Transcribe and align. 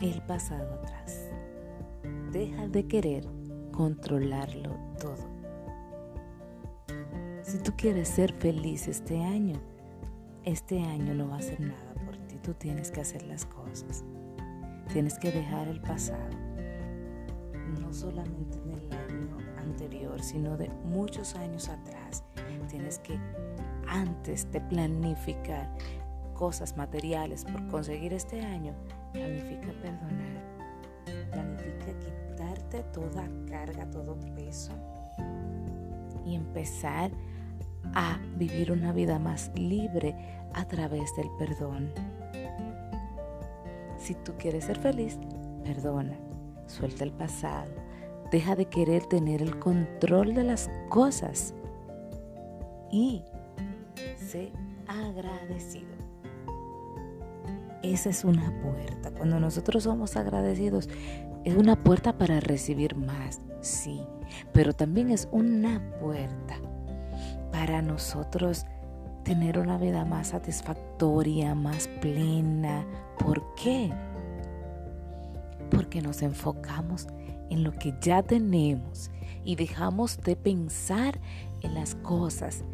el 0.00 0.22
pasado 0.22 0.74
atrás. 0.74 1.30
Deja 2.32 2.68
de 2.68 2.86
querer 2.86 3.26
controlarlo 3.72 4.76
todo. 5.00 5.36
Si 7.42 7.58
tú 7.58 7.72
quieres 7.76 8.08
ser 8.08 8.32
feliz 8.34 8.88
este 8.88 9.22
año, 9.22 9.60
este 10.44 10.80
año 10.80 11.14
no 11.14 11.28
va 11.28 11.36
a 11.36 11.42
ser 11.42 11.60
nada 11.60 11.94
por 12.04 12.16
ti. 12.28 12.36
Tú 12.42 12.54
tienes 12.54 12.90
que 12.90 13.00
hacer 13.00 13.22
las 13.22 13.46
cosas. 13.46 14.04
Tienes 14.92 15.18
que 15.18 15.32
dejar 15.32 15.68
el 15.68 15.80
pasado. 15.80 16.30
No 17.80 17.92
solamente 17.92 18.58
en 18.58 18.72
el 18.72 18.92
año 18.92 19.38
anterior, 19.58 20.22
sino 20.22 20.56
de 20.56 20.68
muchos 20.84 21.34
años 21.36 21.68
atrás. 21.68 22.24
Tienes 22.68 22.98
que, 22.98 23.18
antes 23.88 24.50
de 24.50 24.60
planificar 24.60 25.72
cosas 26.34 26.76
materiales 26.76 27.44
por 27.44 27.66
conseguir 27.68 28.12
este 28.12 28.40
año, 28.40 28.74
planifica 29.16 29.72
perdonar. 29.80 30.36
Planifica 31.32 31.98
quitarte 31.98 32.82
toda 32.92 33.28
carga, 33.48 33.88
todo 33.90 34.18
peso 34.34 34.72
y 36.24 36.34
empezar 36.34 37.10
a 37.94 38.18
vivir 38.36 38.72
una 38.72 38.92
vida 38.92 39.18
más 39.18 39.50
libre 39.54 40.14
a 40.52 40.66
través 40.66 41.14
del 41.16 41.28
perdón. 41.38 41.90
Si 43.98 44.14
tú 44.14 44.34
quieres 44.38 44.64
ser 44.64 44.78
feliz, 44.78 45.18
perdona, 45.64 46.16
suelta 46.66 47.04
el 47.04 47.12
pasado, 47.12 47.72
deja 48.30 48.54
de 48.54 48.66
querer 48.66 49.06
tener 49.06 49.40
el 49.40 49.58
control 49.58 50.34
de 50.34 50.44
las 50.44 50.68
cosas 50.90 51.54
y 52.90 53.22
sé 54.16 54.52
agradecido. 54.86 55.95
Esa 57.92 58.10
es 58.10 58.24
una 58.24 58.52
puerta. 58.62 59.12
Cuando 59.12 59.38
nosotros 59.38 59.84
somos 59.84 60.16
agradecidos, 60.16 60.88
es 61.44 61.56
una 61.56 61.76
puerta 61.76 62.18
para 62.18 62.40
recibir 62.40 62.96
más, 62.96 63.40
sí, 63.60 64.00
pero 64.52 64.72
también 64.72 65.10
es 65.10 65.28
una 65.30 65.80
puerta 66.00 66.56
para 67.52 67.82
nosotros 67.82 68.66
tener 69.22 69.60
una 69.60 69.78
vida 69.78 70.04
más 70.04 70.28
satisfactoria, 70.28 71.54
más 71.54 71.86
plena. 72.00 72.84
¿Por 73.20 73.54
qué? 73.54 73.92
Porque 75.70 76.02
nos 76.02 76.22
enfocamos 76.22 77.06
en 77.50 77.62
lo 77.62 77.70
que 77.70 77.94
ya 78.00 78.24
tenemos 78.24 79.12
y 79.44 79.54
dejamos 79.54 80.18
de 80.22 80.34
pensar 80.34 81.20
en 81.62 81.74
las 81.74 81.94
cosas 81.94 82.64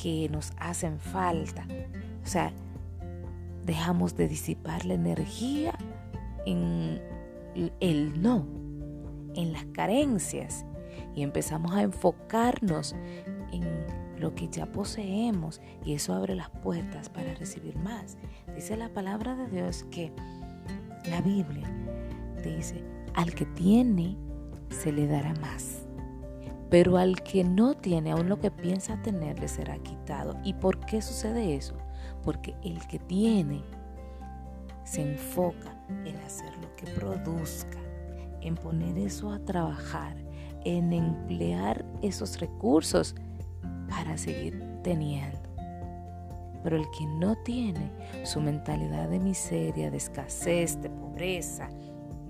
que 0.00 0.28
nos 0.28 0.52
hacen 0.56 1.00
falta. 1.00 1.66
O 2.24 2.26
sea, 2.28 2.52
dejamos 3.64 4.16
de 4.16 4.28
disipar 4.28 4.84
la 4.84 4.94
energía 4.94 5.72
en 6.46 7.00
el 7.80 8.20
no, 8.20 8.46
en 9.34 9.52
las 9.52 9.64
carencias 9.66 10.64
y 11.14 11.22
empezamos 11.22 11.72
a 11.72 11.82
enfocarnos 11.82 12.94
en 13.52 13.62
lo 14.18 14.34
que 14.34 14.48
ya 14.48 14.66
poseemos 14.66 15.60
y 15.84 15.94
eso 15.94 16.14
abre 16.14 16.34
las 16.34 16.50
puertas 16.50 17.08
para 17.08 17.34
recibir 17.34 17.76
más. 17.76 18.16
Dice 18.54 18.76
la 18.76 18.88
palabra 18.88 19.34
de 19.34 19.48
Dios 19.48 19.84
que 19.90 20.12
la 21.10 21.20
Biblia 21.20 21.68
dice, 22.44 22.82
al 23.14 23.34
que 23.34 23.44
tiene 23.46 24.16
se 24.70 24.92
le 24.92 25.06
dará 25.06 25.34
más, 25.34 25.86
pero 26.70 26.96
al 26.96 27.22
que 27.22 27.44
no 27.44 27.74
tiene, 27.74 28.12
aún 28.12 28.28
lo 28.28 28.40
que 28.40 28.50
piensa 28.50 29.02
tener 29.02 29.38
le 29.38 29.48
será 29.48 29.76
quitado. 29.78 30.38
¿Y 30.44 30.54
por 30.54 30.78
qué 30.80 31.02
sucede 31.02 31.54
eso? 31.54 31.76
Porque 32.24 32.54
el 32.62 32.86
que 32.86 32.98
tiene 32.98 33.62
se 34.84 35.02
enfoca 35.02 35.74
en 36.04 36.16
hacer 36.18 36.52
lo 36.58 36.74
que 36.76 36.86
produzca, 36.86 37.78
en 38.40 38.56
poner 38.56 38.98
eso 38.98 39.32
a 39.32 39.38
trabajar, 39.38 40.16
en 40.64 40.92
emplear 40.92 41.84
esos 42.02 42.38
recursos 42.40 43.14
para 43.88 44.16
seguir 44.16 44.62
teniendo. 44.82 45.38
Pero 46.62 46.76
el 46.76 46.88
que 46.96 47.06
no 47.06 47.36
tiene 47.42 47.90
su 48.24 48.40
mentalidad 48.40 49.08
de 49.08 49.18
miseria, 49.18 49.90
de 49.90 49.96
escasez, 49.96 50.80
de 50.80 50.90
pobreza, 50.90 51.68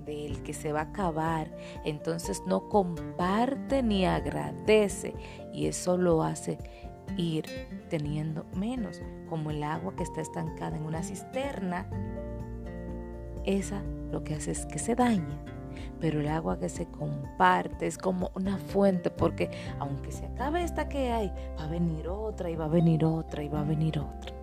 del 0.05 0.41
que 0.43 0.53
se 0.53 0.73
va 0.73 0.81
a 0.81 0.83
acabar, 0.83 1.55
entonces 1.85 2.41
no 2.45 2.67
comparte 2.67 3.83
ni 3.83 4.05
agradece 4.05 5.13
y 5.53 5.67
eso 5.67 5.97
lo 5.97 6.23
hace 6.23 6.57
ir 7.17 7.45
teniendo 7.89 8.45
menos, 8.55 9.01
como 9.29 9.51
el 9.51 9.63
agua 9.63 9.95
que 9.95 10.03
está 10.03 10.21
estancada 10.21 10.77
en 10.77 10.85
una 10.85 11.03
cisterna, 11.03 11.87
esa 13.45 13.81
lo 14.11 14.23
que 14.23 14.35
hace 14.35 14.51
es 14.51 14.65
que 14.65 14.79
se 14.79 14.95
daña 14.95 15.43
pero 15.99 16.19
el 16.19 16.27
agua 16.27 16.59
que 16.59 16.67
se 16.69 16.85
comparte 16.85 17.87
es 17.87 17.97
como 17.97 18.31
una 18.35 18.57
fuente, 18.57 19.09
porque 19.09 19.49
aunque 19.79 20.11
se 20.11 20.25
acabe 20.25 20.61
esta 20.61 20.89
que 20.89 21.11
hay, 21.11 21.31
va 21.57 21.63
a 21.63 21.67
venir 21.67 22.09
otra 22.09 22.49
y 22.49 22.57
va 22.57 22.65
a 22.65 22.67
venir 22.67 23.05
otra 23.05 23.41
y 23.41 23.47
va 23.47 23.61
a 23.61 23.63
venir 23.63 23.99
otra. 23.99 24.35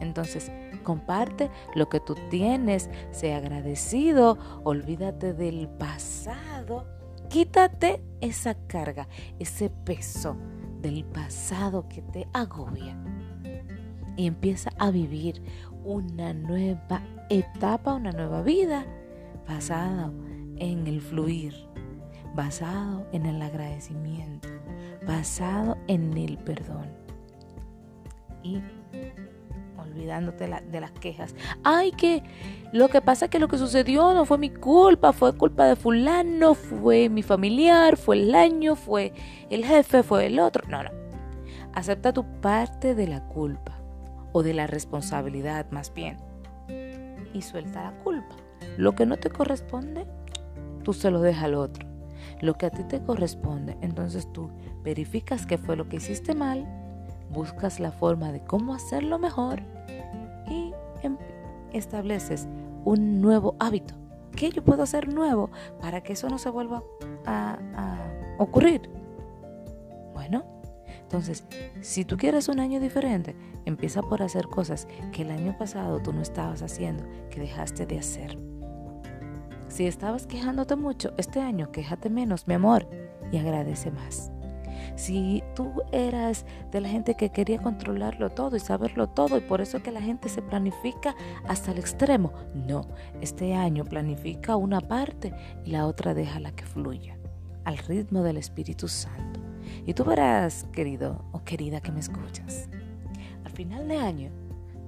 Entonces, 0.00 0.50
comparte 0.82 1.50
lo 1.74 1.90
que 1.90 2.00
tú 2.00 2.14
tienes, 2.30 2.88
sea 3.10 3.36
agradecido, 3.36 4.38
olvídate 4.64 5.34
del 5.34 5.68
pasado, 5.68 6.86
quítate 7.28 8.02
esa 8.22 8.54
carga, 8.66 9.06
ese 9.38 9.70
peso 9.70 10.36
del 10.84 11.02
pasado 11.06 11.88
que 11.88 12.02
te 12.02 12.28
agobia 12.34 12.94
y 14.16 14.26
empieza 14.26 14.70
a 14.78 14.90
vivir 14.90 15.42
una 15.82 16.34
nueva 16.34 17.02
etapa, 17.30 17.94
una 17.94 18.12
nueva 18.12 18.42
vida 18.42 18.84
basada 19.48 20.12
en 20.58 20.86
el 20.86 21.00
fluir, 21.00 21.54
basado 22.34 23.06
en 23.12 23.24
el 23.24 23.40
agradecimiento, 23.40 24.48
basado 25.06 25.78
en 25.88 26.16
el 26.18 26.36
perdón. 26.36 26.86
Y 28.42 28.60
olvidándote 29.94 30.50
de 30.70 30.80
las 30.80 30.90
quejas. 30.92 31.34
Ay, 31.62 31.92
que 31.92 32.22
lo 32.72 32.88
que 32.88 33.00
pasa 33.00 33.26
es 33.26 33.30
que 33.30 33.38
lo 33.38 33.48
que 33.48 33.58
sucedió 33.58 34.12
no 34.14 34.24
fue 34.24 34.38
mi 34.38 34.50
culpa, 34.50 35.12
fue 35.12 35.36
culpa 35.36 35.66
de 35.66 35.76
fulano, 35.76 36.54
fue 36.54 37.08
mi 37.08 37.22
familiar, 37.22 37.96
fue 37.96 38.16
el 38.16 38.34
año, 38.34 38.74
fue 38.76 39.12
el 39.50 39.64
jefe, 39.64 40.02
fue 40.02 40.26
el 40.26 40.40
otro. 40.40 40.66
No, 40.68 40.82
no. 40.82 40.90
Acepta 41.72 42.12
tu 42.12 42.24
parte 42.40 42.94
de 42.94 43.06
la 43.06 43.26
culpa 43.28 43.78
o 44.32 44.42
de 44.42 44.54
la 44.54 44.66
responsabilidad 44.66 45.70
más 45.70 45.92
bien 45.94 46.18
y 47.32 47.42
suelta 47.42 47.82
la 47.82 47.92
culpa. 48.02 48.36
Lo 48.76 48.94
que 48.94 49.06
no 49.06 49.16
te 49.16 49.30
corresponde, 49.30 50.06
tú 50.82 50.92
se 50.92 51.10
lo 51.10 51.20
dejas 51.20 51.44
al 51.44 51.54
otro. 51.54 51.86
Lo 52.40 52.54
que 52.54 52.66
a 52.66 52.70
ti 52.70 52.82
te 52.84 53.00
corresponde, 53.02 53.76
entonces 53.80 54.30
tú 54.32 54.50
verificas 54.82 55.46
qué 55.46 55.58
fue 55.58 55.76
lo 55.76 55.88
que 55.88 55.96
hiciste 55.96 56.34
mal, 56.34 56.66
buscas 57.30 57.80
la 57.80 57.92
forma 57.92 58.32
de 58.32 58.40
cómo 58.40 58.74
hacerlo 58.74 59.18
mejor 59.18 59.73
estableces 61.72 62.48
un 62.84 63.20
nuevo 63.20 63.56
hábito. 63.58 63.94
¿Qué 64.36 64.50
yo 64.50 64.64
puedo 64.64 64.82
hacer 64.82 65.12
nuevo 65.12 65.50
para 65.80 66.02
que 66.02 66.14
eso 66.14 66.28
no 66.28 66.38
se 66.38 66.50
vuelva 66.50 66.82
a, 67.24 67.58
a 67.76 68.36
ocurrir? 68.38 68.90
Bueno, 70.12 70.44
entonces, 71.02 71.44
si 71.80 72.04
tú 72.04 72.16
quieres 72.16 72.48
un 72.48 72.58
año 72.58 72.80
diferente, 72.80 73.36
empieza 73.64 74.02
por 74.02 74.22
hacer 74.22 74.48
cosas 74.48 74.88
que 75.12 75.22
el 75.22 75.30
año 75.30 75.56
pasado 75.56 76.00
tú 76.00 76.12
no 76.12 76.22
estabas 76.22 76.62
haciendo, 76.62 77.04
que 77.30 77.40
dejaste 77.40 77.86
de 77.86 77.98
hacer. 77.98 78.38
Si 79.68 79.86
estabas 79.86 80.26
quejándote 80.26 80.76
mucho, 80.76 81.12
este 81.16 81.40
año 81.40 81.70
quéjate 81.72 82.10
menos, 82.10 82.46
mi 82.46 82.54
amor, 82.54 82.88
y 83.32 83.38
agradece 83.38 83.90
más. 83.90 84.33
Si 84.96 85.42
tú 85.54 85.82
eras 85.90 86.46
de 86.70 86.80
la 86.80 86.88
gente 86.88 87.16
que 87.16 87.30
quería 87.30 87.58
controlarlo 87.58 88.30
todo 88.30 88.56
y 88.56 88.60
saberlo 88.60 89.08
todo 89.08 89.36
y 89.36 89.40
por 89.40 89.60
eso 89.60 89.82
que 89.82 89.90
la 89.90 90.00
gente 90.00 90.28
se 90.28 90.40
planifica 90.40 91.16
hasta 91.48 91.72
el 91.72 91.78
extremo, 91.78 92.32
no, 92.54 92.82
este 93.20 93.54
año 93.54 93.84
planifica 93.84 94.56
una 94.56 94.80
parte 94.80 95.34
y 95.64 95.70
la 95.72 95.86
otra 95.86 96.14
déjala 96.14 96.52
que 96.52 96.64
fluya 96.64 97.18
al 97.64 97.78
ritmo 97.78 98.22
del 98.22 98.36
Espíritu 98.36 98.88
Santo. 98.88 99.40
Y 99.86 99.94
tú 99.94 100.04
verás, 100.04 100.66
querido 100.72 101.24
o 101.32 101.42
querida 101.42 101.80
que 101.80 101.90
me 101.90 102.00
escuchas, 102.00 102.68
al 103.44 103.50
final 103.52 103.88
de 103.88 103.96
año 103.96 104.30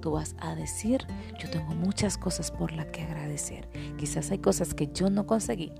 tú 0.01 0.11
vas 0.11 0.35
a 0.39 0.55
decir, 0.55 1.05
yo 1.39 1.49
tengo 1.49 1.75
muchas 1.75 2.17
cosas 2.17 2.51
por 2.51 2.71
las 2.71 2.85
que 2.87 3.03
agradecer. 3.03 3.67
Quizás 3.97 4.31
hay 4.31 4.39
cosas 4.39 4.73
que 4.73 4.87
yo 4.87 5.09
no 5.09 5.25
conseguí, 5.25 5.73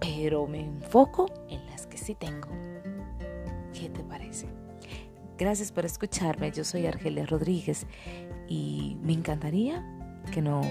pero 0.00 0.46
me 0.46 0.60
enfoco 0.60 1.26
en 1.48 1.64
las 1.66 1.86
que 1.86 1.98
sí 1.98 2.14
tengo. 2.14 2.48
¿Qué 3.84 3.90
te 3.90 4.02
parece? 4.02 4.46
Gracias 5.36 5.70
por 5.70 5.84
escucharme. 5.84 6.50
Yo 6.50 6.64
soy 6.64 6.86
Argelia 6.86 7.26
Rodríguez 7.26 7.86
y 8.48 8.96
me 9.02 9.12
encantaría 9.12 9.84
que 10.32 10.40
no, 10.40 10.62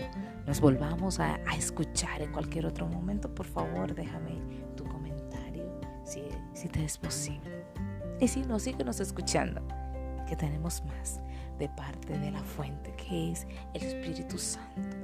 nos 0.47 0.59
volvamos 0.59 1.19
a, 1.19 1.35
escuchar 1.55 2.23
en 2.23 2.31
cualquier 2.31 2.65
otro 2.65 2.87
momento. 2.87 3.31
Por 3.35 3.45
favor, 3.45 3.93
déjame 3.93 4.41
tu 4.75 4.83
comentario 4.85 5.79
si, 6.03 6.23
si 6.55 6.67
te 6.69 6.83
es 6.83 6.97
posible. 6.97 7.65
Y 8.19 8.27
si 8.27 8.41
no, 8.41 8.57
síguenos 8.57 8.99
escuchando, 8.99 9.61
que 10.27 10.35
tenemos 10.35 10.83
más 10.85 11.21
de 11.59 11.69
parte 11.69 12.17
de 12.17 12.31
la 12.31 12.41
fuente 12.41 12.95
que 12.95 13.33
es 13.33 13.45
el 13.75 13.83
Espíritu 13.83 14.39
Santo. 14.39 14.97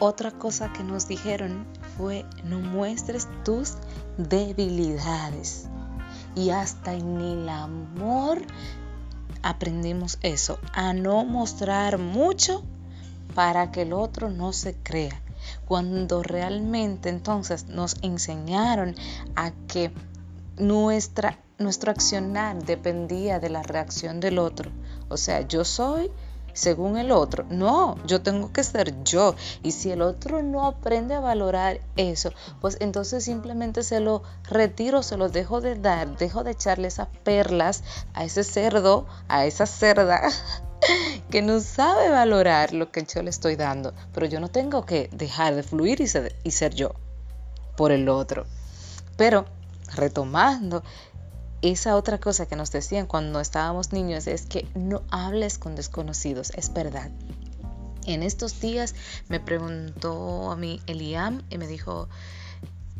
Otra 0.00 0.32
cosa 0.32 0.72
que 0.72 0.82
nos 0.82 1.06
dijeron 1.06 1.66
fue 1.96 2.24
no 2.42 2.58
muestres 2.58 3.28
tus 3.44 3.74
debilidades. 4.16 5.68
Y 6.34 6.50
hasta 6.50 6.94
en 6.94 7.20
el 7.20 7.48
amor 7.48 8.40
aprendimos 9.42 10.18
eso, 10.22 10.58
a 10.72 10.92
no 10.92 11.24
mostrar 11.24 11.98
mucho 11.98 12.64
para 13.34 13.70
que 13.70 13.82
el 13.82 13.92
otro 13.92 14.30
no 14.30 14.52
se 14.52 14.74
crea. 14.74 15.20
Cuando 15.66 16.22
realmente 16.22 17.08
entonces 17.08 17.66
nos 17.66 17.96
enseñaron 18.02 18.94
a 19.36 19.52
que 19.68 19.92
nuestra, 20.56 21.38
nuestro 21.58 21.90
accionar 21.90 22.62
dependía 22.64 23.38
de 23.38 23.50
la 23.50 23.62
reacción 23.62 24.20
del 24.20 24.38
otro. 24.38 24.70
O 25.08 25.16
sea, 25.16 25.42
yo 25.42 25.64
soy 25.64 26.10
según 26.52 26.96
el 26.96 27.10
otro. 27.10 27.44
No, 27.50 27.96
yo 28.06 28.22
tengo 28.22 28.52
que 28.52 28.64
ser 28.64 29.02
yo. 29.04 29.34
Y 29.62 29.72
si 29.72 29.90
el 29.90 30.02
otro 30.02 30.42
no 30.42 30.66
aprende 30.66 31.14
a 31.14 31.20
valorar 31.20 31.80
eso, 31.96 32.32
pues 32.60 32.76
entonces 32.80 33.24
simplemente 33.24 33.82
se 33.82 34.00
lo 34.00 34.22
retiro, 34.44 35.02
se 35.02 35.16
lo 35.16 35.28
dejo 35.28 35.60
de 35.60 35.76
dar, 35.76 36.16
dejo 36.16 36.44
de 36.44 36.52
echarle 36.52 36.88
esas 36.88 37.08
perlas 37.24 37.82
a 38.14 38.24
ese 38.24 38.44
cerdo, 38.44 39.06
a 39.28 39.46
esa 39.46 39.66
cerda 39.66 40.22
que 41.30 41.42
no 41.42 41.60
sabe 41.60 42.10
valorar 42.10 42.72
lo 42.72 42.90
que 42.90 43.04
yo 43.04 43.22
le 43.22 43.30
estoy 43.30 43.56
dando. 43.56 43.92
Pero 44.12 44.26
yo 44.26 44.40
no 44.40 44.48
tengo 44.48 44.84
que 44.84 45.08
dejar 45.12 45.54
de 45.54 45.62
fluir 45.62 46.00
y 46.00 46.06
ser, 46.06 46.74
yo 46.74 46.94
por 47.76 47.92
el 47.92 48.08
otro. 48.08 48.46
Pero 49.16 49.46
retomando 49.94 50.82
esa 51.62 51.96
otra 51.96 52.18
cosa 52.18 52.46
que 52.46 52.56
nos 52.56 52.70
decían 52.70 53.06
cuando 53.06 53.40
estábamos 53.40 53.92
niños 53.92 54.26
es 54.26 54.46
que 54.46 54.66
no 54.74 55.02
hables 55.10 55.58
con 55.58 55.76
desconocidos, 55.76 56.50
es 56.56 56.72
verdad. 56.72 57.10
En 58.06 58.22
estos 58.22 58.60
días 58.60 58.94
me 59.28 59.40
preguntó 59.40 60.50
a 60.50 60.56
mí 60.56 60.80
Eliam 60.86 61.42
y 61.50 61.58
me 61.58 61.66
dijo, 61.66 62.08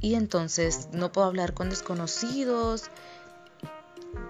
y 0.00 0.14
entonces 0.14 0.88
no 0.92 1.10
puedo 1.10 1.26
hablar 1.26 1.54
con 1.54 1.70
desconocidos. 1.70 2.84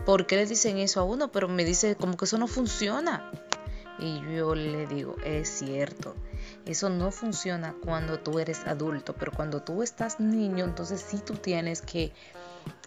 ¿Por 0.07 0.27
qué 0.27 0.37
le 0.37 0.47
dicen 0.47 0.79
eso 0.79 1.01
a 1.01 1.05
uno? 1.05 1.33
Pero 1.33 1.49
me 1.49 1.65
dice 1.65 1.97
como 1.97 2.17
que 2.17 2.25
eso 2.25 2.39
no 2.39 2.47
funciona. 2.47 3.31
Y 3.99 4.21
yo 4.35 4.55
le 4.55 4.87
digo, 4.87 5.17
es 5.25 5.49
cierto, 5.49 6.15
eso 6.65 6.89
no 6.89 7.11
funciona 7.11 7.75
cuando 7.85 8.19
tú 8.19 8.39
eres 8.39 8.67
adulto, 8.67 9.15
pero 9.15 9.31
cuando 9.31 9.63
tú 9.63 9.83
estás 9.83 10.21
niño, 10.21 10.65
entonces 10.65 11.05
sí 11.07 11.19
tú 11.19 11.35
tienes 11.35 11.83
que 11.83 12.13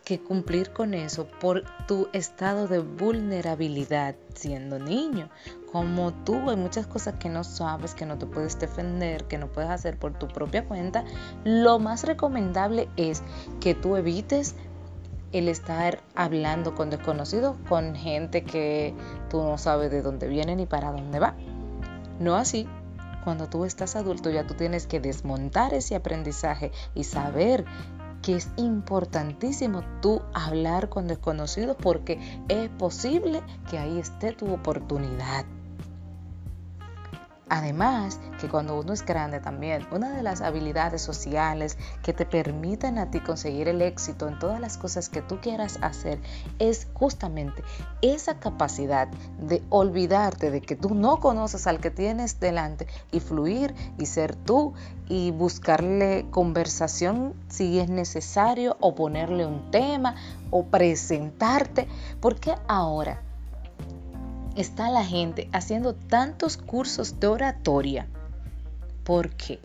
que 0.04 0.20
cumplir 0.20 0.72
con 0.72 0.94
eso 0.94 1.28
por 1.40 1.64
tu 1.88 2.10
estado 2.12 2.68
de 2.68 2.80
vulnerabilidad 2.80 4.16
siendo 4.36 4.78
niño. 4.78 5.30
Como 5.72 6.14
tú 6.14 6.50
hay 6.50 6.58
muchas 6.58 6.88
cosas 6.88 7.16
que 7.16 7.30
no 7.30 7.44
sabes, 7.44 7.96
que 7.96 8.06
no 8.06 8.18
te 8.18 8.26
puedes 8.26 8.60
defender, 8.60 9.24
que 9.26 9.38
no 9.38 9.48
puedes 9.48 9.70
hacer 9.70 9.98
por 9.98 10.14
tu 10.14 10.28
propia 10.28 10.66
cuenta, 10.66 11.06
lo 11.46 11.80
más 11.80 12.04
recomendable 12.04 12.90
es 12.98 13.24
que 13.60 13.76
tú 13.76 13.96
evites 13.96 14.56
el 15.32 15.48
estar 15.48 16.00
hablando 16.16 16.76
con 16.76 16.90
desconocidos, 16.90 17.58
con 17.68 17.96
gente 17.96 18.44
que 18.44 18.94
tú 19.30 19.42
no 19.42 19.58
sabes 19.58 19.90
de 19.90 20.02
dónde 20.02 20.28
viene 20.28 20.56
ni 20.56 20.66
para 20.66 20.92
dónde 20.92 21.20
va. 21.20 21.36
No 22.20 22.36
así. 22.36 22.68
Cuando 23.24 23.48
tú 23.48 23.64
estás 23.64 23.96
adulto 23.96 24.30
ya 24.30 24.46
tú 24.46 24.54
tienes 24.54 24.86
que 24.86 25.00
desmontar 25.00 25.74
ese 25.74 25.96
aprendizaje 25.96 26.74
y 26.94 27.06
saber 27.06 27.64
que 28.24 28.36
es 28.36 28.50
importantísimo 28.58 29.84
tú 30.02 30.22
hablar 30.34 30.90
con 30.90 31.08
desconocidos 31.08 31.78
porque 31.80 32.20
es 32.48 32.70
posible 32.70 33.44
que 33.70 33.78
ahí 33.78 34.00
esté 34.00 34.32
tu 34.32 34.52
oportunidad. 34.52 35.46
Además, 37.50 38.20
que 38.40 38.48
cuando 38.48 38.80
uno 38.80 38.94
es 38.94 39.06
grande 39.06 39.40
también, 39.40 39.86
una 39.92 40.12
de 40.12 40.24
las 40.24 40.42
habilidades 40.42 41.02
sociales 41.02 41.78
que 42.02 42.14
te 42.14 42.26
permiten 42.26 42.98
a 42.98 43.12
ti 43.12 43.20
conseguir 43.20 43.68
el 43.68 43.82
éxito 43.82 44.28
en 44.28 44.40
todas 44.40 44.60
las 44.60 44.78
cosas 44.78 45.10
que 45.10 45.22
tú 45.22 45.40
quieras 45.42 45.78
hacer 45.82 46.20
es 46.60 46.88
justamente 46.94 47.62
esa 48.02 48.40
capacidad 48.40 49.08
de 49.40 49.62
olvidarte 49.70 50.52
de 50.52 50.62
que 50.62 50.76
tú 50.76 50.96
no 50.96 51.20
conoces 51.20 51.68
al 51.68 51.80
que 51.80 51.92
tienes 51.92 52.40
delante 52.40 52.88
y 53.12 53.20
fluir 53.20 53.76
y 53.98 54.06
ser 54.06 54.36
tú 54.36 54.74
y 55.10 55.32
buscarle 55.32 56.26
conversación 56.32 57.34
si 57.50 57.80
es 57.80 57.90
necesario 57.90 58.78
o 58.80 58.96
ponerle 58.96 59.46
un 59.46 59.70
tema 59.70 60.16
o 60.50 60.66
presentarte. 60.66 61.88
Porque 62.22 62.56
ahora 62.68 63.22
está 64.56 64.90
la 64.90 65.04
gente 65.04 65.50
haciendo 65.52 65.96
tantos 65.96 66.58
cursos 66.58 67.20
de 67.20 67.28
oratoria? 67.28 68.08
¿Por 69.04 69.30
qué? 69.32 69.60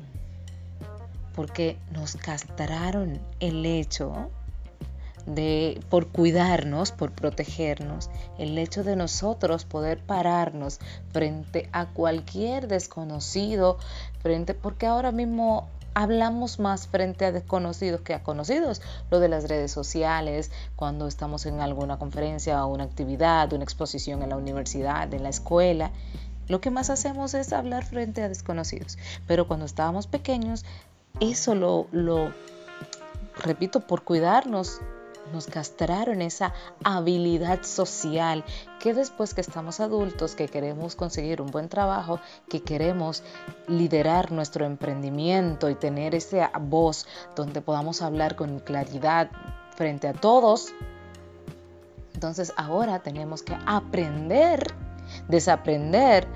Porque 1.35 1.79
nos 1.93 2.17
castraron 2.17 3.21
el 3.41 3.65
hecho 3.67 4.31
de 5.27 5.81
por 5.91 6.09
cuidarnos, 6.09 6.91
por 6.91 7.13
protegernos, 7.13 8.11
el 8.39 8.57
hecho 8.57 8.83
de 8.83 8.97
nosotros 8.97 9.65
poder 9.65 9.99
pararnos 9.99 10.81
frente 11.13 11.69
a 11.73 11.87
cualquier 11.87 12.67
desconocido, 12.67 13.79
frente 14.23 14.55
porque 14.55 14.87
ahora 14.87 15.13
mismo 15.13 15.69
hablamos 15.99 16.61
más 16.61 16.87
frente 16.87 17.25
a 17.25 17.33
desconocidos 17.33 18.03
que 18.03 18.15
a 18.15 18.23
conocidos. 18.23 18.81
Lo 19.11 19.19
de 19.19 19.29
las 19.29 19.49
redes 19.49 19.73
sociales, 19.73 20.53
cuando 20.77 21.09
estamos 21.09 21.45
en 21.45 21.61
alguna 21.61 21.99
conferencia 21.99 22.65
o 22.65 22.73
una 22.73 22.85
actividad, 22.85 23.53
una 23.53 23.65
exposición 23.65 24.23
en 24.23 24.29
la 24.29 24.37
universidad, 24.37 25.13
en 25.13 25.25
la 25.25 25.29
escuela. 25.29 25.91
Lo 26.47 26.61
que 26.61 26.71
más 26.71 26.89
hacemos 26.89 27.35
es 27.35 27.53
hablar 27.53 27.85
frente 27.85 28.23
a 28.23 28.29
desconocidos. 28.29 28.97
Pero 29.27 29.49
cuando 29.49 29.67
estábamos 29.67 30.07
pequeños, 30.07 30.65
eso 31.19 31.57
lo, 31.57 31.89
lo 31.91 32.33
repito, 33.43 33.81
por 33.81 34.05
cuidarnos 34.05 34.81
nos 35.33 35.47
castraron 35.47 36.23
esa 36.23 36.53
habilidad 36.85 37.63
social 37.63 38.45
que 38.81 38.95
después 38.95 39.35
que 39.35 39.41
estamos 39.41 39.81
adultos, 39.81 40.35
que 40.35 40.49
queremos 40.49 40.97
conseguir 40.97 41.43
un 41.43 41.51
buen 41.51 41.69
trabajo, 41.69 42.21
que 42.49 42.63
queremos 42.63 43.23
liderar 43.67 44.33
nuestro 44.33 44.65
emprendimiento 44.65 45.69
y 45.71 45.75
tener 45.75 46.15
esa 46.15 46.51
voz 46.61 47.07
donde 47.35 47.61
podamos 47.61 48.03
hablar 48.03 48.37
con 48.37 48.61
claridad 48.61 49.31
frente 49.77 50.09
a 50.09 50.13
todos, 50.13 50.73
entonces 52.15 52.53
ahora 52.57 52.99
tenemos 52.99 53.43
que 53.43 53.57
aprender, 53.67 54.75
desaprender 55.29 56.27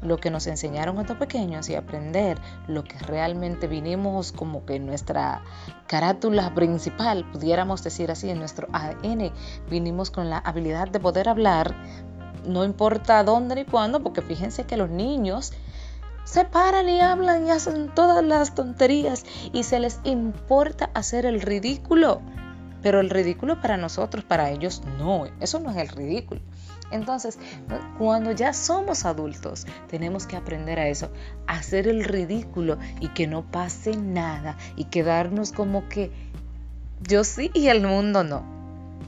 lo 0.00 0.18
que 0.18 0.30
nos 0.30 0.46
enseñaron 0.46 0.94
cuando 0.94 1.18
pequeños 1.18 1.68
y 1.68 1.74
aprender 1.74 2.38
lo 2.66 2.84
que 2.84 2.98
realmente 2.98 3.66
vinimos 3.66 4.32
como 4.32 4.64
que 4.64 4.78
nuestra 4.78 5.42
carátula 5.86 6.54
principal, 6.54 7.28
pudiéramos 7.32 7.82
decir 7.82 8.10
así, 8.10 8.30
en 8.30 8.38
nuestro 8.38 8.68
ADN, 8.72 9.32
vinimos 9.68 10.10
con 10.10 10.30
la 10.30 10.38
habilidad 10.38 10.88
de 10.88 11.00
poder 11.00 11.28
hablar, 11.28 11.74
no 12.46 12.64
importa 12.64 13.24
dónde 13.24 13.56
ni 13.56 13.64
cuándo, 13.64 14.02
porque 14.02 14.22
fíjense 14.22 14.64
que 14.64 14.76
los 14.76 14.90
niños 14.90 15.52
se 16.24 16.44
paran 16.44 16.88
y 16.88 17.00
hablan 17.00 17.46
y 17.46 17.50
hacen 17.50 17.94
todas 17.94 18.22
las 18.22 18.54
tonterías 18.54 19.24
y 19.52 19.62
se 19.62 19.80
les 19.80 19.98
importa 20.04 20.90
hacer 20.94 21.24
el 21.24 21.40
ridículo. 21.40 22.20
Pero 22.82 23.00
el 23.00 23.10
ridículo 23.10 23.60
para 23.60 23.76
nosotros, 23.76 24.24
para 24.24 24.50
ellos 24.50 24.82
no, 24.98 25.24
eso 25.40 25.58
no 25.58 25.70
es 25.70 25.76
el 25.78 25.88
ridículo. 25.88 26.40
Entonces, 26.90 27.38
cuando 27.98 28.32
ya 28.32 28.52
somos 28.52 29.04
adultos, 29.04 29.66
tenemos 29.88 30.26
que 30.26 30.36
aprender 30.36 30.78
a 30.78 30.88
eso, 30.88 31.10
hacer 31.46 31.86
el 31.86 32.04
ridículo 32.04 32.78
y 33.00 33.08
que 33.08 33.26
no 33.26 33.50
pase 33.50 33.96
nada 33.96 34.56
y 34.76 34.84
quedarnos 34.84 35.52
como 35.52 35.88
que 35.88 36.10
yo 37.06 37.24
sí 37.24 37.50
y 37.54 37.68
el 37.68 37.86
mundo 37.86 38.24
no. 38.24 38.42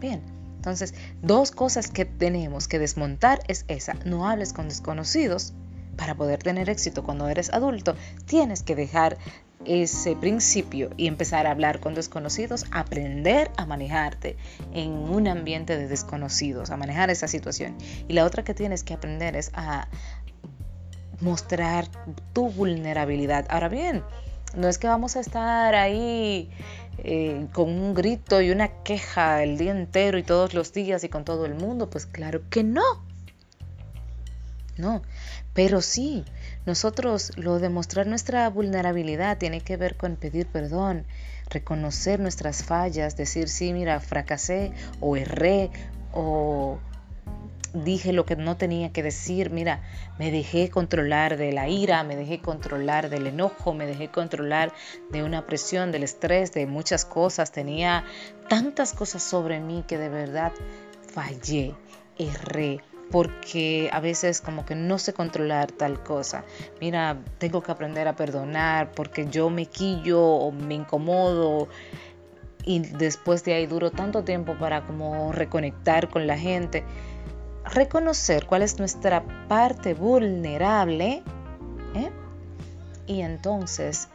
Bien, 0.01 0.23
entonces, 0.57 0.95
dos 1.23 1.53
cosas 1.53 1.91
que 1.91 2.05
tenemos 2.05 2.69
que 2.69 2.79
desmontar 2.79 3.41
es 3.49 3.65
esa, 3.69 3.95
no 4.05 4.29
hables 4.29 4.53
con 4.53 4.69
desconocidos. 4.69 5.55
Para 5.97 6.15
poder 6.15 6.43
tener 6.43 6.71
éxito 6.71 7.03
cuando 7.03 7.29
eres 7.29 7.53
adulto, 7.53 7.95
tienes 8.27 8.63
que 8.63 8.75
dejar 8.75 9.19
ese 9.65 10.17
principio 10.17 10.91
y 10.97 11.07
empezar 11.07 11.47
a 11.47 11.51
hablar 11.51 11.81
con 11.81 11.95
desconocidos, 11.95 12.65
aprender 12.71 13.51
a 13.57 13.67
manejarte 13.67 14.37
en 14.73 14.93
un 14.93 15.29
ambiente 15.29 15.77
de 15.77 15.87
desconocidos, 15.87 16.71
a 16.71 16.77
manejar 16.77 17.11
esa 17.11 17.29
situación. 17.29 17.77
Y 18.09 18.15
la 18.15 18.25
otra 18.25 18.43
que 18.43 18.55
tienes 18.55 18.85
que 18.85 18.95
aprender 18.95 19.37
es 19.37 19.51
a 19.55 19.89
mostrar 21.21 21.87
tu 22.33 22.51
vulnerabilidad. 22.51 23.47
Ahora 23.51 23.69
bien, 23.69 24.03
no 24.57 24.69
es 24.69 24.79
que 24.79 24.87
vamos 24.87 25.17
a 25.17 25.21
estar 25.21 25.75
ahí 25.75 26.51
eh, 26.99 27.47
con 27.53 27.69
un 27.69 27.95
grito 27.95 28.41
y 28.41 28.51
una 28.51 28.69
queja 28.83 29.43
el 29.43 29.59
día 29.59 29.73
entero 29.73 30.19
y 30.19 30.23
todos 30.23 30.55
los 30.55 30.73
días 30.73 31.05
y 31.05 31.09
con 31.09 31.25
todo 31.25 31.47
el 31.47 31.55
mundo, 31.55 31.89
pues 31.91 32.07
claro 32.07 32.43
que 32.51 32.65
no. 32.65 33.10
No, 34.81 35.03
pero 35.53 35.83
sí, 35.83 36.25
nosotros 36.65 37.33
lo 37.37 37.59
de 37.59 37.69
mostrar 37.69 38.07
nuestra 38.07 38.49
vulnerabilidad 38.49 39.37
tiene 39.37 39.61
que 39.61 39.77
ver 39.77 39.97
con 39.97 40.17
pedir 40.17 40.47
perdón, 40.47 41.05
reconocer 41.51 42.19
nuestras 42.19 42.65
fallas, 42.65 43.17
decir, 43.17 43.49
sí, 43.49 43.73
mira, 43.75 44.01
fracasé 44.01 44.73
o 45.01 45.17
erré 45.17 45.71
o 46.13 46.79
dije 47.75 48.13
lo 48.13 48.25
que 48.25 48.37
no 48.37 48.57
tenía 48.57 48.91
que 48.93 49.03
decir, 49.03 49.51
mira, 49.51 49.83
me 50.19 50.31
dejé 50.31 50.71
controlar 50.71 51.37
de 51.37 51.53
la 51.53 51.69
ira, 51.69 52.03
me 52.03 52.17
dejé 52.17 52.41
controlar 52.41 53.11
del 53.11 53.27
enojo, 53.27 53.75
me 53.75 53.87
dejé 53.87 54.09
controlar 54.09 54.73
de 55.11 55.23
una 55.23 55.47
presión, 55.47 55.93
del 55.93 56.03
estrés, 56.03 56.53
de 56.53 56.67
muchas 56.67 57.05
cosas, 57.05 57.53
tenía 57.53 58.05
tantas 58.49 58.93
cosas 58.93 59.23
sobre 59.23 59.61
mí 59.61 59.85
que 59.87 59.99
de 59.99 60.09
verdad 60.09 60.53
fallé, 61.13 61.75
erré, 62.19 62.81
porque 63.11 63.91
a 63.93 64.01
veces 64.01 64.41
como 64.41 64.65
que 64.65 64.75
no 64.75 64.99
sé 64.99 65.13
controlar 65.13 65.73
tal 65.73 66.03
cosa. 66.03 66.45
Mira, 66.81 67.19
tengo 67.39 67.63
que 67.63 67.73
aprender 67.73 68.07
a 68.09 68.15
perdonar 68.15 68.93
porque 68.93 69.27
yo 69.29 69.51
me 69.51 69.67
quillo 69.67 70.23
o 70.23 70.53
me 70.53 70.75
incomodo 70.75 71.69
y 72.65 72.81
después 72.81 73.45
de 73.45 73.55
ahí 73.55 73.67
duro 73.67 73.91
tanto 73.91 74.23
tiempo 74.23 74.55
para 74.59 74.87
como 74.87 75.33
reconectar 75.33 76.09
con 76.09 76.27
la 76.27 76.39
gente. 76.39 76.85
Reconocer 77.65 78.47
cuál 78.47 78.63
es 78.63 78.79
nuestra 78.79 79.23
parte 79.49 79.95
vulnerable 79.95 81.23
¿eh? 81.95 82.11
y 83.07 83.21
entonces 83.23 84.09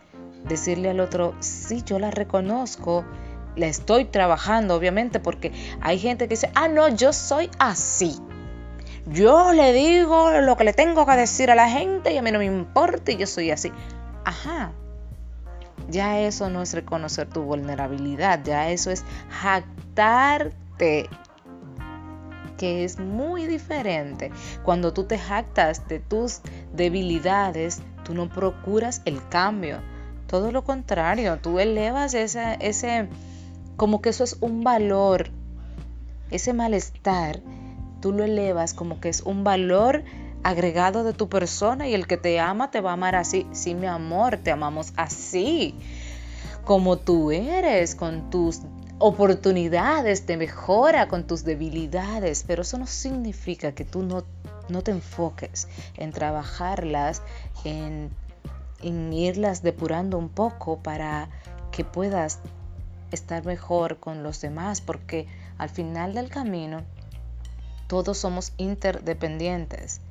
decirle 0.48 0.90
al 0.90 1.00
otro, 1.00 1.36
sí, 1.40 1.84
yo 1.86 2.00
la 2.00 2.12
reconozco, 2.12 3.04
la 3.56 3.68
estoy 3.68 4.06
trabajando, 4.06 4.76
obviamente, 4.76 5.20
porque 5.20 5.52
hay 5.82 6.00
gente 6.00 6.26
que 6.26 6.36
dice, 6.36 6.52
ah, 6.56 6.68
no, 6.68 6.88
yo 6.90 7.14
soy 7.14 7.50
así. 7.60 8.16
Yo 9.08 9.54
le 9.54 9.72
digo 9.72 10.32
lo 10.42 10.58
que 10.58 10.64
le 10.64 10.74
tengo 10.74 11.06
que 11.06 11.16
decir 11.16 11.52
a 11.52 11.56
la 11.56 11.70
gente 11.70 12.12
y 12.12 12.18
a 12.18 12.24
mí 12.24 12.32
no 12.32 12.40
me 12.40 12.46
importa 12.46 13.12
y 13.12 13.18
yo 13.18 13.28
soy 13.28 13.52
así. 13.52 13.72
Ajá. 14.24 14.72
Ya 15.90 16.20
eso 16.20 16.50
no 16.50 16.64
es 16.64 16.74
reconocer 16.74 17.30
tu 17.30 17.44
vulnerabilidad, 17.44 18.44
ya 18.44 18.72
eso 18.72 18.90
es 18.90 19.04
jactarte 19.30 21.08
que 22.58 22.84
es 22.84 23.00
muy 23.00 23.46
diferente. 23.46 24.32
Cuando 24.64 24.94
tú 24.94 25.04
te 25.04 25.20
jactas 25.20 25.88
de 25.88 26.00
tus 26.00 26.42
debilidades, 26.74 27.82
tú 28.04 28.16
no 28.16 28.30
procuras 28.30 29.02
el 29.06 29.28
cambio. 29.30 29.80
Todo 30.26 30.52
lo 30.52 30.64
contrario, 30.64 31.38
tú 31.38 31.60
elevas 31.60 32.16
ese, 32.16 32.58
ese, 32.60 33.10
como 33.78 34.02
que 34.02 34.10
eso 34.10 34.24
es 34.24 34.38
un 34.40 34.64
valor, 34.64 35.30
ese 36.32 36.54
malestar 36.54 37.42
tú 38.06 38.14
lo 38.14 38.24
elevas 38.24 38.76
como 38.76 39.00
que 39.00 39.10
es 39.10 39.22
un 39.22 39.44
valor 39.44 40.04
agregado 40.44 41.04
de 41.04 41.14
tu 41.14 41.28
persona 41.28 41.88
y 41.88 41.96
el 41.96 42.06
que 42.06 42.18
te 42.18 42.40
ama 42.40 42.70
te 42.70 42.80
va 42.80 42.92
a 42.92 42.94
amar 42.94 43.16
así. 43.16 43.48
Sí, 43.52 43.74
mi 43.74 43.88
amor, 43.88 44.38
te 44.38 44.52
amamos 44.52 44.94
así, 44.96 45.74
como 46.66 46.98
tú 46.98 47.32
eres, 47.32 47.96
con 47.96 48.30
tus 48.30 48.62
oportunidades 49.00 50.28
de 50.28 50.38
mejora, 50.38 51.08
con 51.08 51.26
tus 51.26 51.46
debilidades, 51.46 52.44
pero 52.46 52.62
eso 52.62 52.78
no 52.78 52.86
significa 52.86 53.72
que 53.72 53.86
tú 53.86 54.04
no, 54.04 54.24
no 54.70 54.84
te 54.84 54.92
enfoques 54.92 55.68
en 55.98 56.12
trabajarlas, 56.12 57.24
en, 57.64 58.12
en 58.84 59.14
irlas 59.14 59.64
depurando 59.64 60.20
un 60.20 60.30
poco 60.30 60.78
para 60.78 61.30
que 61.72 61.84
puedas 61.84 62.38
estar 63.10 63.44
mejor 63.46 63.98
con 63.98 64.22
los 64.22 64.42
demás, 64.42 64.80
porque 64.80 65.26
al 65.58 65.70
final 65.70 66.14
del 66.14 66.30
camino 66.30 66.84
todos 67.88 68.18
somos 68.18 68.54
interdependientes. 68.58 70.02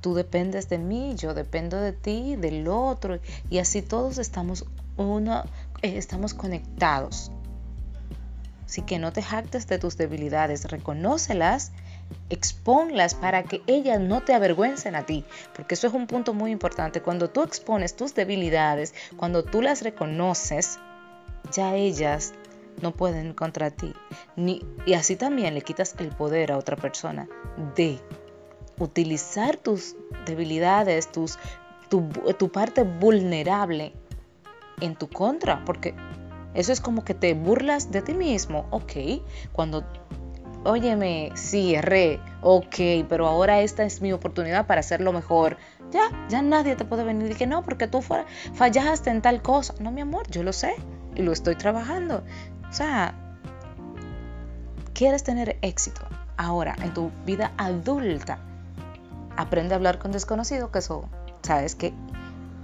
Tú 0.00 0.14
dependes 0.14 0.68
de 0.68 0.78
mí, 0.78 1.14
yo 1.16 1.34
dependo 1.34 1.80
de 1.80 1.92
ti, 1.92 2.36
del 2.36 2.68
otro, 2.68 3.18
y 3.50 3.58
así 3.58 3.82
todos 3.82 4.18
estamos 4.18 4.64
uno, 4.96 5.44
eh, 5.82 5.96
estamos 5.96 6.34
conectados. 6.34 7.30
Así 8.64 8.82
que 8.82 8.98
no 8.98 9.12
te 9.12 9.22
jactes 9.22 9.66
de 9.66 9.78
tus 9.78 9.96
debilidades, 9.96 10.70
reconócelas, 10.70 11.72
exponlas 12.28 13.14
para 13.14 13.42
que 13.42 13.62
ellas 13.66 13.98
no 14.00 14.22
te 14.22 14.34
avergüencen 14.34 14.94
a 14.94 15.06
ti, 15.06 15.24
porque 15.54 15.74
eso 15.74 15.86
es 15.86 15.94
un 15.94 16.06
punto 16.06 16.34
muy 16.34 16.50
importante. 16.50 17.00
Cuando 17.00 17.30
tú 17.30 17.42
expones 17.42 17.96
tus 17.96 18.14
debilidades, 18.14 18.94
cuando 19.16 19.42
tú 19.42 19.62
las 19.62 19.82
reconoces, 19.82 20.78
ya 21.52 21.74
ellas 21.74 22.34
no 22.82 22.92
pueden 22.92 23.34
contra 23.34 23.70
ti. 23.70 23.92
Ni, 24.36 24.64
y 24.86 24.94
así 24.94 25.16
también 25.16 25.54
le 25.54 25.62
quitas 25.62 25.94
el 25.98 26.08
poder 26.08 26.52
a 26.52 26.58
otra 26.58 26.76
persona 26.76 27.28
de 27.74 28.00
utilizar 28.78 29.56
tus 29.56 29.96
debilidades, 30.24 31.10
tus, 31.10 31.38
tu, 31.88 32.48
parte 32.50 32.82
vulnerable 32.82 33.92
en 34.80 34.94
tu 34.94 35.08
contra, 35.08 35.64
porque 35.64 35.94
eso 36.54 36.72
es 36.72 36.80
como 36.80 37.04
que 37.04 37.14
te 37.14 37.34
burlas 37.34 37.90
de 37.90 38.02
ti 38.02 38.14
mismo, 38.14 38.66
ok, 38.70 39.22
cuando, 39.52 39.84
óyeme, 40.64 41.32
sí, 41.34 41.74
erré, 41.74 42.20
ok, 42.42 43.06
pero 43.08 43.26
ahora 43.26 43.60
esta 43.60 43.84
es 43.84 44.00
mi 44.00 44.12
oportunidad 44.12 44.66
para 44.66 44.80
hacerlo 44.80 45.12
mejor. 45.12 45.56
Ya, 45.90 46.02
ya 46.28 46.42
nadie 46.42 46.76
te 46.76 46.84
puede 46.84 47.02
venir 47.02 47.32
y 47.32 47.34
que 47.34 47.46
no, 47.46 47.62
porque 47.62 47.88
tú 47.88 48.02
fallaste 48.02 49.08
en 49.08 49.22
tal 49.22 49.40
cosa. 49.40 49.74
No, 49.80 49.90
mi 49.90 50.02
amor, 50.02 50.28
yo 50.30 50.42
lo 50.42 50.52
sé 50.52 50.74
y 51.18 51.22
lo 51.22 51.32
estoy 51.32 51.56
trabajando. 51.56 52.22
O 52.70 52.72
sea, 52.72 53.14
quieres 54.94 55.24
tener 55.24 55.58
éxito 55.60 56.00
ahora 56.38 56.74
en 56.82 56.94
tu 56.94 57.10
vida 57.26 57.52
adulta. 57.58 58.38
Aprende 59.36 59.74
a 59.74 59.76
hablar 59.76 59.98
con 59.98 60.12
desconocido, 60.12 60.70
que 60.70 60.78
eso, 60.78 61.04
sabes 61.42 61.74
que 61.74 61.92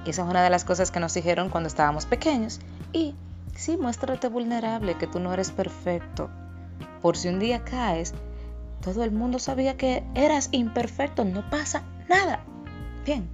esa 0.06 0.22
es 0.22 0.28
una 0.28 0.42
de 0.42 0.50
las 0.50 0.64
cosas 0.64 0.90
que 0.90 1.00
nos 1.00 1.12
dijeron 1.14 1.50
cuando 1.50 1.66
estábamos 1.66 2.06
pequeños. 2.06 2.60
Y 2.92 3.14
sí, 3.54 3.76
muéstrate 3.76 4.28
vulnerable, 4.28 4.96
que 4.96 5.06
tú 5.06 5.20
no 5.20 5.34
eres 5.34 5.50
perfecto. 5.50 6.30
Por 7.02 7.16
si 7.16 7.28
un 7.28 7.38
día 7.38 7.64
caes, 7.64 8.14
todo 8.80 9.04
el 9.04 9.12
mundo 9.12 9.38
sabía 9.38 9.76
que 9.76 10.04
eras 10.14 10.48
imperfecto, 10.52 11.24
no 11.24 11.48
pasa 11.50 11.82
nada. 12.08 12.40
Bien, 13.04 13.28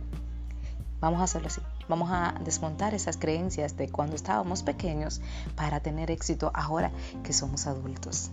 vamos 1.00 1.20
a 1.20 1.24
hacerlo 1.24 1.48
así. 1.48 1.60
Vamos 1.90 2.12
a 2.12 2.36
desmontar 2.44 2.94
esas 2.94 3.16
creencias 3.16 3.76
de 3.76 3.88
cuando 3.88 4.14
estábamos 4.14 4.62
pequeños 4.62 5.20
para 5.56 5.80
tener 5.80 6.12
éxito 6.12 6.52
ahora 6.54 6.92
que 7.24 7.32
somos 7.32 7.66
adultos. 7.66 8.30